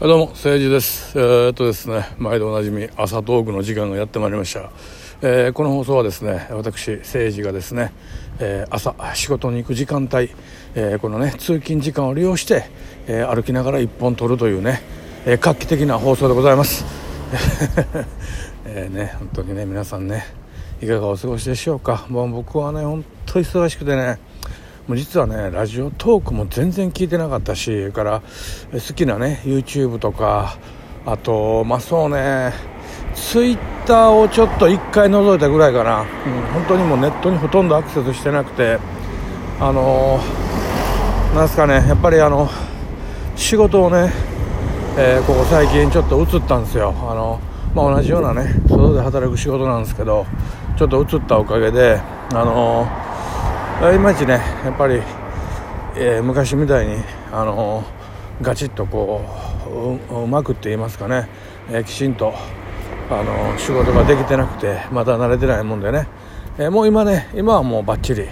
[0.00, 1.12] どうも、誠治です。
[1.18, 4.70] えー、っとですね、毎度おなじみ、朝トークの時間がやってまいりました。
[5.20, 7.92] えー、この放送はですね、私、誠治がですね、
[8.38, 10.30] えー、朝、仕事に行く時間帯、
[10.74, 12.64] えこのね、通勤時間を利用して、
[13.08, 14.80] え歩きながら一本取るというね、
[15.26, 16.86] え画期的な放送でございます。
[18.64, 20.24] えね、本当にね、皆さんね、
[20.80, 22.06] いかがお過ごしでしょうか。
[22.08, 24.18] もう僕はね、本当忙しくてね、
[24.90, 28.22] もう実はねラジオトークも全然聞いてなかったしから
[28.72, 30.58] 好きなね YouTube とか
[31.06, 32.52] あとまあそうね
[33.14, 36.06] ツイッターをちょっと1回覗いたぐらいかな、うん、
[36.54, 38.80] 本当にもうネットにほとんどアクセスしてなくて
[39.60, 42.50] あのー、なんすかねやっぱりあの
[43.36, 44.12] 仕事をね、
[44.98, 46.92] えー、ここ最近ちょっと移ったんですよ。
[47.08, 47.40] あの、
[47.76, 50.26] まあ、同じようなね外で働く仕事なんですけど
[50.76, 52.00] ちょっと移ったおかげで
[52.32, 53.09] あのー
[53.88, 55.00] いまいちねやっぱり、
[55.96, 56.96] えー、昔みたいに
[57.32, 57.82] あの
[58.42, 59.22] ガチッとこ
[60.10, 61.28] ううまくって言いますかね、
[61.70, 62.34] えー、きちんと
[63.10, 66.06] あの仕事ができてなくてまだ慣れてないもんでね、
[66.58, 68.26] えー、もう今ね今はもうばっちり、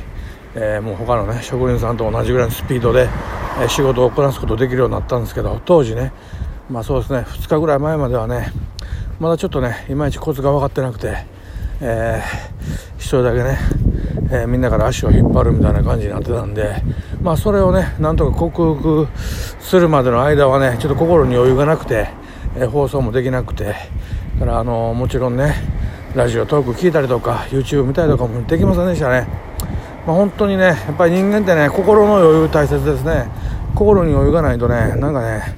[0.55, 3.09] えー、もう他のね職人さんと同じぐらいのスピードで、
[3.59, 6.13] えー、仕事をこなすことできるようになったんですけど当時ね
[6.69, 8.53] まあそうですね2日ぐらい前まではね
[9.19, 11.25] まだちょっとねいまいちコツが分かってなくて、
[11.81, 13.88] えー、一人だけね
[14.31, 16.83] えー、みんなから足を引っ張るみたいな感じになってたんで、
[17.23, 19.09] まあ、それをねなんとか克服
[19.61, 22.11] するまでの間はねちょっと心に余裕がなくて、
[22.57, 23.75] えー、放送もできなくてだ
[24.41, 25.55] からあのもちろんね
[26.15, 29.27] ラジオトーク聞いたりとか YouTube 見たりとかもできませんでしたね、
[30.07, 33.29] まあ、本当にねやっぱり人間ってね心の余裕大切ですね。
[33.75, 35.57] 心に余裕がないとねなんかね、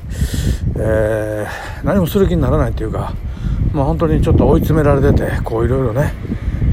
[0.76, 3.14] えー、何もする気にならないっていうか
[3.72, 6.12] まあ、本当にちょっと追い詰められててこういろいろね、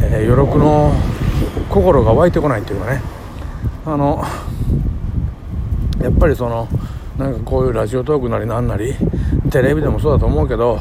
[0.01, 0.91] えー、余力の
[1.69, 3.01] 心が湧いてこないっていうかね
[3.85, 4.23] あの
[6.01, 6.67] やっぱりその
[7.17, 8.95] なんかこういうラジオトークなりなんなり
[9.51, 10.79] テレビでもそうだと思うけど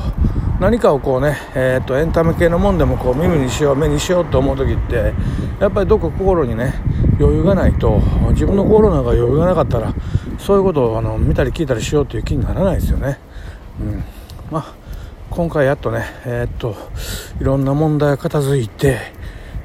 [0.61, 5.13] 何かをこうね、えー、っとエンタメ系のもんでもこう耳にしよう目にしようと思う時って
[5.61, 6.75] やっぱりどこか心にね
[7.19, 8.01] 余裕がないと
[8.31, 9.95] 自分の心の中余裕がなかったら
[10.39, 13.19] そういうことをあの見たり聞いたりしようという気にならないですよね。
[13.81, 14.05] うん
[14.51, 14.75] まあ、
[15.31, 16.77] 今回やっとね、えー、っと
[17.41, 19.16] いろんな問題が片付いて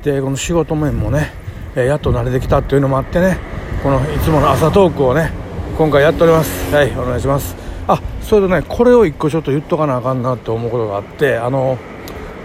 [0.03, 1.31] でこの仕事面もね、
[1.75, 3.37] えやっと慣れてきたっていうのもあってね
[3.83, 5.31] このいつもの朝トークをね
[5.77, 6.73] 今回やっております。
[6.73, 7.55] はいお願いします。
[7.87, 11.77] あそれとねこれを1個ちょっと言っとかなあかんなって思うことがあってあの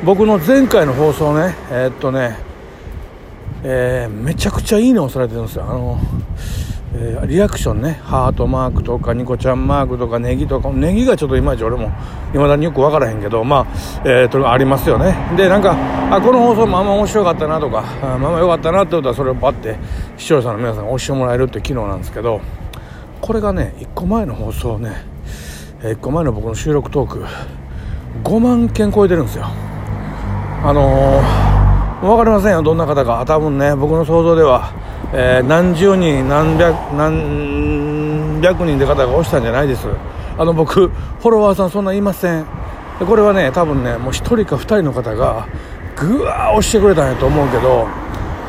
[0.05, 2.37] 僕の前回の放送ねえー、っとね、
[3.62, 5.65] えー、めちゃくちゃいいのをされてるんですよ。
[5.65, 5.99] あの
[6.99, 8.01] えー、リアクションね。
[8.03, 10.71] ハートマークとかニコちゃんマークとかネギとか。
[10.71, 11.93] ネギがちょっといまいち俺も
[12.34, 13.67] いまだによく分からへんけどまあ、
[14.07, 15.15] えー、とありますよね。
[15.37, 15.77] でなんか
[16.11, 19.77] あこの放送まあま面白かったなとかあまあまあ良かったなってことはそれをパッて
[20.17, 22.41] 視聴者の皆さんが押してもらえるって機能なんですけど
[23.21, 24.93] これがね1個前の放送ね、
[25.83, 27.25] 1個前の僕の収録トーク
[28.25, 29.45] 5万件超えてるんですよ。
[30.65, 33.23] あのー、分かりませんよどんな方か。
[33.27, 34.73] 多分ね僕の想像では
[35.12, 39.87] えー、何十人何百何百人で方が押したんじゃないです。
[40.39, 42.47] あの僕フォロワーさんそんな言いません。
[43.06, 45.47] これはね多分ねもう1人か2人の方が
[45.97, 47.87] ぐわー押してくれたんやと思うけど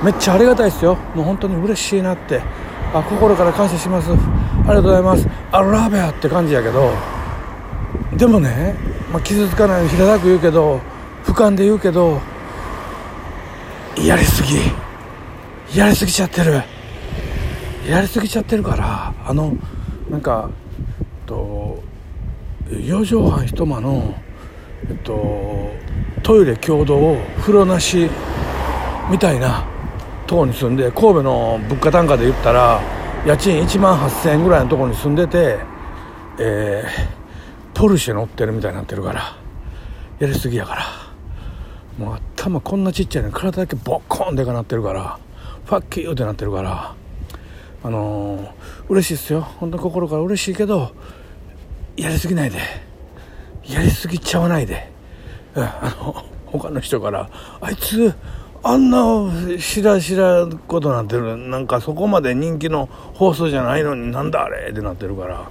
[0.03, 0.96] めっちゃありがたいですよ。
[1.16, 2.41] もう本当に嬉しいなって。
[2.94, 4.09] あ心から感謝します。
[4.12, 5.28] ありがとうございます。
[5.51, 6.91] あラベアって感じやけど
[8.13, 8.75] でもね、
[9.12, 10.79] まあ、傷つかないように平たく言うけど
[11.25, 12.22] 俯瞰で言うけど
[13.97, 14.87] やりすぎ。
[15.75, 16.63] やりすぎちゃってる。
[17.88, 19.55] やりすぎちゃってるからあの
[20.09, 20.50] なんか
[21.25, 21.81] と
[22.67, 24.13] 4畳半一間の
[24.89, 25.72] えっと
[26.22, 28.09] トイレ共同風呂なし
[29.09, 29.66] みたいな
[30.25, 32.81] とこに住んで神戸の物価単価で言ったら
[33.25, 35.59] 家賃1万8000円ぐらいのとこに住んでて、
[36.39, 39.38] えー、ポルシェ乗ってるみたいになってるから
[40.19, 41.07] やりすぎやから。
[41.97, 45.17] もう頭こんなちっちゃいのに体だけボッコンでかなってるから。
[45.67, 46.95] ファッキーってなってるから
[47.83, 48.51] あのー、
[48.89, 49.41] 嬉しいですよ。
[49.41, 50.91] 本当に心から嬉しいけど
[51.95, 52.58] やりすぎないで。
[53.66, 54.90] やりすぎちゃわないで、
[55.53, 57.29] うん、あの他の人から
[57.59, 58.14] あいつ
[58.64, 58.97] あんな
[59.59, 64.70] 知ら知らことなってるなんかそこまで人気の放送じゃないのになんだあれ？
[64.70, 65.49] ってなってるから、ま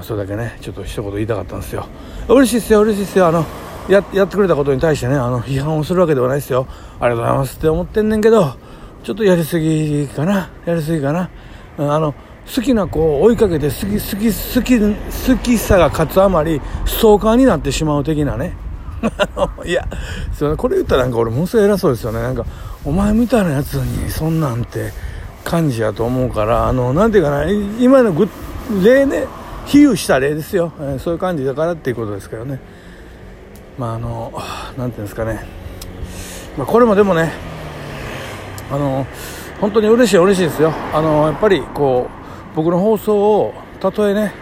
[0.00, 1.86] あ、それだけねちょっと一言言いたかったんですよ。
[2.28, 3.28] 嬉しいですよ嬉しいですよ。
[3.28, 3.46] あの
[3.88, 6.66] ややってくれたことに対してねあの批判をするわけではないですよ。
[7.00, 8.54] ありがとうございますって思ってんねんけど
[9.02, 10.50] ちょっとやりすぎかな。
[10.64, 11.28] やりすぎかな。
[11.78, 12.14] あの
[12.54, 18.56] 好きな子を追いかけて好き好き好き好きさが勝つあまりストーカーになってしまう的なね。
[19.66, 19.84] いや
[20.32, 22.20] そこれ言ったらなんか俺ものすごい偉そうですよね。
[22.20, 22.44] なんか
[22.84, 24.92] お前みたいなやつにそんなんて
[25.44, 27.44] 感じやと思うからあのなんていうかな
[27.80, 28.28] 今のぐ
[28.84, 29.26] 例ね
[29.66, 32.60] 比喩した例ですよ、えー、そういう感じだからっていうことですけどね。
[33.78, 34.32] まああの
[34.76, 35.44] 何ていうんですかね、
[36.56, 37.51] まあ、これもでもね
[38.72, 39.06] あの
[39.60, 40.72] 本当に嬉しい嬉しいですよ。
[40.92, 44.32] あのやっぱりこう僕の放送をたとえね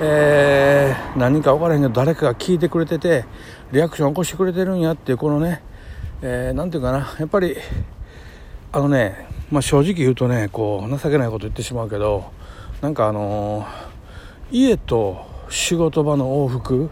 [0.00, 3.24] えー、何人か分からへんけど誰かが聞いてくれてて
[3.72, 5.62] リアクション起こしてくれてるんやっていうこのね
[6.20, 7.56] 何、えー、て言うかなやっぱり
[8.70, 12.30] あのね、まあ、正直言うとねこう情けないこと言ってしまうけど
[12.80, 13.66] なんかあの、
[14.52, 16.90] 家と仕事場の往復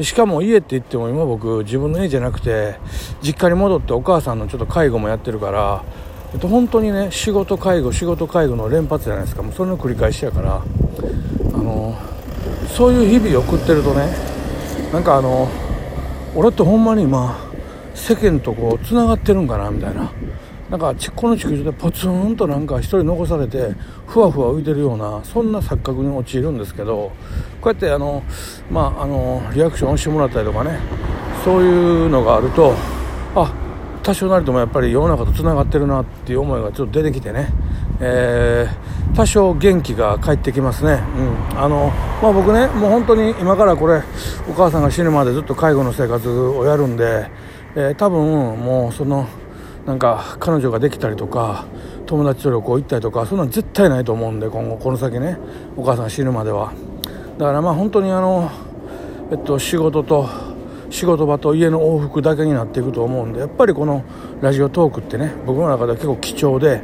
[0.00, 2.76] しかも家って言っても今僕自分の家じゃなくて
[3.22, 5.84] 実家に戻ってお母さんのちょっと介護もやってるから、
[6.36, 9.42] っと、本当にね仕事介護仕事介護の連発じゃないですか。
[9.42, 10.62] もうそれの繰り返しやから。
[11.54, 11.94] あの
[12.68, 14.08] そういう日々を送ってるとね
[14.92, 15.48] なんかあの
[16.34, 17.38] 俺ってほんまに今
[17.94, 20.10] 世間とこうつながってるんかなみたいな。
[20.70, 23.74] なんかこの地球上でポツンとなんか一人残されて
[24.06, 27.12] ふわふわ浮いてるようなそんな錯覚に陥るんですけど
[27.60, 28.22] こうやってあの、
[28.70, 30.80] まあ、あのリアクションをしてもらったりとかね
[31.44, 32.72] そういうのがあると
[33.34, 33.52] あ
[34.02, 37.50] 多少なりともやっぱり世の中とつながってるなっていう思いがちょっと出てきてね、
[38.00, 41.00] えー、多少元気が返ってきますね、
[41.52, 41.58] うん。
[41.58, 44.02] あのまあ、僕ねもう本当に今からこれ
[44.50, 47.30] お母さんが死ぬまでずっと介護の生活をやるんで、
[47.76, 49.28] えー、多分もうその
[49.86, 51.66] なんか彼女ができたりとか
[52.06, 55.38] 友達と旅行行ったりとかそんなん絶対ないと思うんで今後この先ね
[55.76, 56.72] お母さんが死ぬまでは。
[57.38, 58.50] だからまあ本当にあの
[59.30, 60.51] えっと仕事と
[60.92, 64.04] 仕事場と家の往復だけになっていくと思うんでやっぱりこの
[64.40, 66.82] ラジオトークってね僕の中では結構貴重で、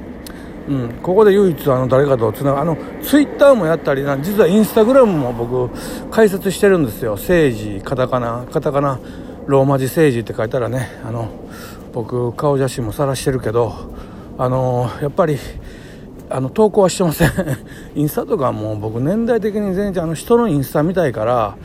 [0.69, 5.70] うん、ここで唯一あの誰かとつながあのツイッターもやったりな実はインスタグラムも僕
[6.10, 7.12] 解説してるんですよ。
[7.12, 8.99] 政治カタカナカタカナ
[9.46, 11.28] ローマ字政治って書いたらねあの
[11.93, 13.93] 僕顔写真も晒してるけど
[14.38, 15.38] あのやっぱり
[16.31, 17.31] あの投稿はしてません。
[17.94, 21.56] インスタとかも僕年代的に全然あの人のインスタ見たいから、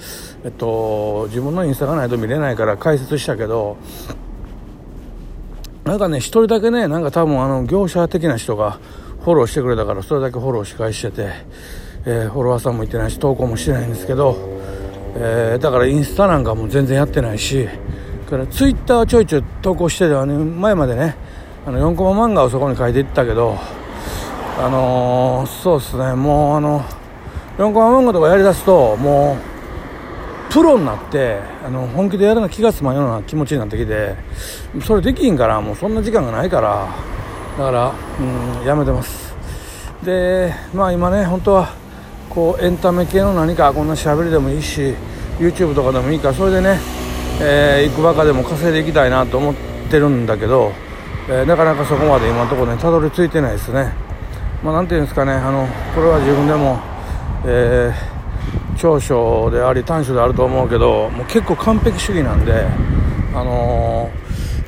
[0.43, 3.77] えっと、自分のインスタがないと見れないから解説したけど
[5.85, 8.79] なんかね一人だけねなんか多分あの業者的な人が
[9.23, 11.31] フォローしてくれたからそれだけフォローし返してて、
[12.05, 14.37] えー、フォロワーさんもいてないし投稿もしてないんですけど、
[15.15, 17.67] えー、だからインスタなんかも全然やってないし
[18.33, 21.15] からツイッターはちょいちょい投稿しててあの前までね
[21.65, 23.57] あの4コマ漫画をそこに書いていったけど
[24.59, 26.81] あのー、そうですねもうあの
[27.57, 29.52] 4コマ漫画とかやりだすともう
[30.53, 34.15] プロになってあの本気でやるの気が済まんような気持ちになってきて
[34.85, 36.95] それできんからもうそんな時間がないから
[37.57, 39.33] だからうんやめてます
[40.03, 41.73] でまあ今ね本当は
[42.29, 44.93] こうエンタメ系の何かこんな喋りでもいいし
[45.39, 47.03] YouTube とかでもいいからそれでね
[47.41, 49.55] えー、行くばかでも稼いでいきたいなと思っ
[49.89, 50.71] てるんだけど、
[51.27, 53.91] えー、なかなかそこまで今のところねたどり着いてないですね。
[54.63, 56.79] まあ、なんていうんですかねあのこれは自分でも、
[57.45, 58.12] えー、
[58.83, 62.67] 長所であり短所であると思うけどもう結構完璧主義なんで
[63.33, 64.11] あの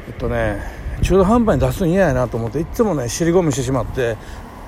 [0.07, 0.61] えっとね
[1.01, 4.15] 中途半端に出すの嫌やなと思っていつもね尻込みしてしまって、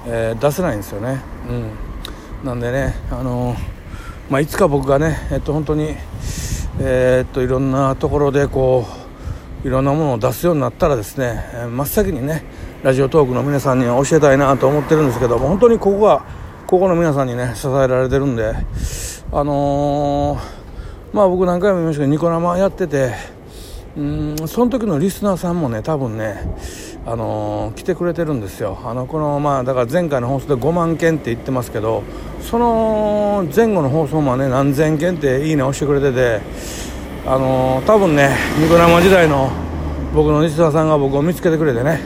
[0.06, 1.22] え出せないんですよね。
[1.50, 3.56] うん、なんでねあの
[4.30, 5.96] まあ、いつか僕がね、えっと、本当に
[6.82, 8.86] え、っといろんなところでこ
[9.64, 12.44] ういろんなものを出すようになったらですね、え、真っ先にね
[12.84, 16.26] ラジオトークの皆さんに教えたいなと思ってるんですけども本当にここが
[16.68, 18.54] ここの皆さんにね支えられてるんで
[19.32, 23.14] あのー、まあ僕何回も言いましたけどニコ生やってて
[23.98, 26.42] うんその時のリスナーさんもね多分ね
[27.06, 28.78] あのー、来てくれてるんですよ。
[28.86, 32.04] あのこのまあだから前回の放送で5万件って言ってますけど
[32.42, 36.42] その前後の放送もね何千件っていいね押してくれてて
[37.26, 39.52] あのー、多分ねニコ生時代の
[40.14, 42.00] 僕の西田さんが僕を見つけてくれてね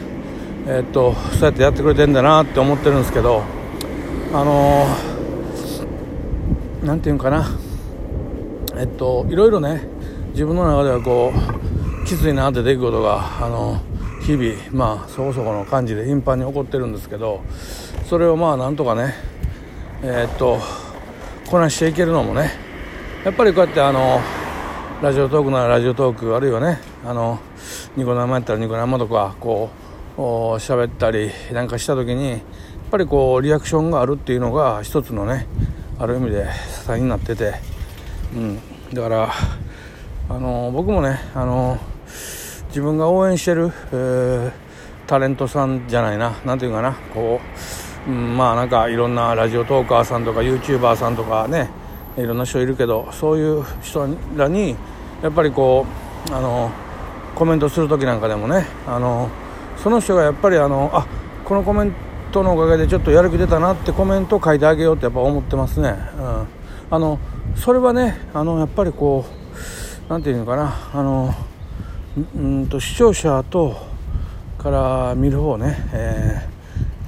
[0.68, 3.44] え、っとそうやってやってくれてんだなって思ってるんですけど
[4.34, 5.11] あの
[6.84, 7.48] 何、て言うかな。
[8.78, 9.82] えっといろいろね
[10.32, 11.34] 自分の中ではこ
[12.04, 13.82] うきついなって出来事があの
[14.24, 17.42] 日々まあそこそこの感じで頻繁に起こってるんですけど
[18.08, 19.14] それをまあなんとかね
[20.04, 20.60] え、っと
[21.48, 22.52] こなしていけるのもね
[23.26, 24.20] やっぱりこうやってあの
[25.02, 27.40] ラジオトークならラジオトークあるいはねあの
[27.96, 29.70] ニコ生やったらニコ生とかこ
[30.18, 32.40] う喋ったりなんかした時にやっ
[32.90, 35.48] ぱりこうリアクションがあるっていうのが一つのね
[36.02, 36.48] ある意味で
[36.84, 37.54] 支えになってて、
[38.34, 38.60] うん、
[38.92, 39.32] だから
[40.30, 41.78] あの僕もねあの
[42.70, 44.52] 自分が応援してる、えー、
[45.06, 46.42] タレントさんじゃないな。
[46.44, 46.94] 何ていうかな。
[47.14, 47.40] こ
[48.08, 51.70] ううん、まあなんかいろんなラジオトーカーさんとか YouTuber さんとかね
[52.18, 54.76] いろんな人いるけどそういう人らに
[55.22, 55.86] やっぱりこ
[56.32, 56.72] うあの
[57.36, 59.30] コメントする時なんかでもねあの
[59.78, 61.06] その人がやっぱりあのあ
[61.46, 62.11] このコメント
[62.44, 66.48] のおかげでちょっとやる気出たなってコメントを書いてあげようってやっぱ思ってますね、うん、
[66.90, 67.20] あの
[67.56, 70.74] それはねあのやっぱりこう何て言うのかな。
[70.94, 71.34] あの
[72.36, 73.76] うんと視聴者と
[74.58, 76.50] から見る方ねえ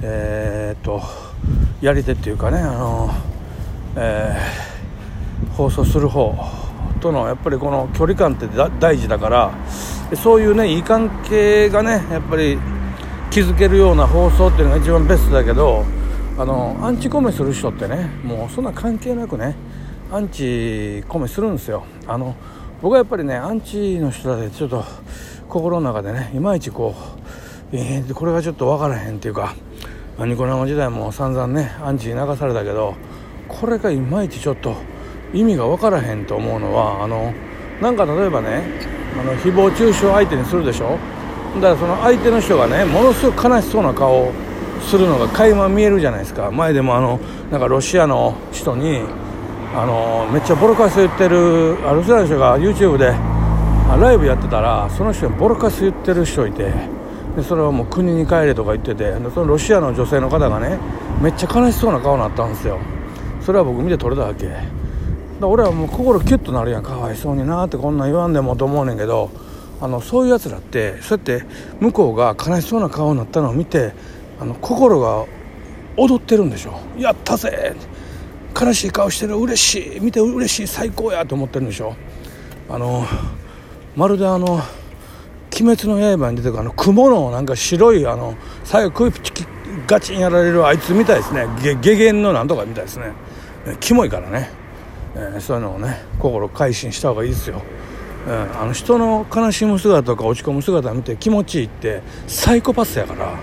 [0.02, 1.02] えー、と
[1.80, 3.10] やり手っていうかねあの、
[3.96, 6.34] えー、放送する方
[7.00, 8.46] とのやっぱりこの距離感って
[8.80, 9.52] 大事だから
[10.16, 12.58] そういうねいい関係がねやっぱり
[13.34, 15.84] 築けるような放送っていうのが一番ベストだけど
[16.38, 19.56] あのアンチコメする人ってねもうそんな関係なくね
[20.12, 21.84] アンチコメするんですよ。
[22.06, 22.36] あの
[22.80, 24.84] 僕はやっぱりねアンチの人だけちょっと
[25.48, 26.94] 心の中でねいまいちこ
[27.72, 29.56] う、えー、これがちょっと分からへんっていうか
[30.20, 32.94] ニコ生時代も散々ねアンチに流されたけど
[33.48, 34.76] これがいまいちちょっと
[35.32, 37.34] 意味が分からへんと思うのはあの
[37.80, 38.62] なんか例えばね
[39.18, 40.96] あの誹謗中傷相手にするでしょ？
[41.56, 44.32] だからその相手の人がねものすごく悲しそうな顔を
[44.82, 46.50] するのが垣間見えるじゃないですか。
[46.50, 47.18] 前でもあの
[47.50, 49.02] なんかロシアの人に
[49.74, 53.14] あのめっちゃボロカス言ってるあロシアの人が YouTube で
[53.98, 56.72] ライブやってたらその人にボロカス言ってる人いて
[57.36, 60.78] でそれはもう国に帰れとか言っててそのロシアの女性の方がね
[61.20, 62.78] めっちゃ悲しそうな顔になったんですよ。
[63.40, 64.48] それは僕見て取れたわけ。
[65.40, 66.82] だ俺はもう心キュッとなるやん。
[66.82, 69.30] かわいそうになってこんなん言わんでもと思うねんけど
[69.80, 71.44] あのそういうやつらってそうやって
[71.80, 73.92] 向こうが悲しそうな顔になったのを見て
[74.40, 75.26] あの心が
[75.96, 76.80] 踊ってるんでしょ。
[76.98, 77.74] やったぜ。
[78.60, 79.36] 悲しい顔してる。
[79.36, 80.00] 嬉しい。
[80.00, 80.66] 見て嬉しい。
[80.66, 81.94] 最高やと思ってるんでしょ。
[82.68, 83.04] あの
[83.94, 84.60] まるであの
[85.54, 89.44] 「鬼滅の刃」に出てくるあの雲のなんか白いあの最後クイプチキ
[89.86, 91.46] ガチンやられるあいつみたいですね。
[91.62, 93.12] 下限のなんとかみたいですね。
[93.80, 94.50] キモいからね、
[95.14, 97.62] えー、そういうのをね心改心した方がいいですよ。
[98.26, 103.38] うん、あの人の悲しむ姿とか落ち込む姿見て気持ちいいってサイコパスやから。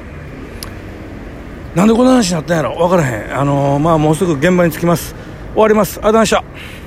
[1.76, 2.76] なんでこんな話になったんやろ。
[2.76, 3.40] 分からへん。
[3.40, 5.16] あの、まあもうすぐ現場に着きます。
[5.54, 6.00] 終わります。
[6.00, 6.81] ありがとうございました。